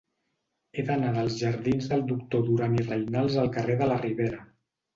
[0.79, 4.45] He d'anar dels jardins del Doctor Duran i Reynals al carrer de la Ribera.